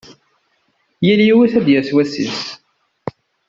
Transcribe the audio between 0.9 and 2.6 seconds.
Yal yiwet ad d-yas wass-is.